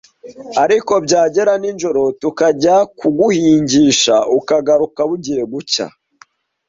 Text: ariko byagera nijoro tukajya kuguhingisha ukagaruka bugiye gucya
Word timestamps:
ariko 0.63 0.93
byagera 1.05 1.51
nijoro 1.61 2.01
tukajya 2.21 2.75
kuguhingisha 2.99 4.15
ukagaruka 4.37 4.99
bugiye 5.09 5.43
gucya 5.53 5.85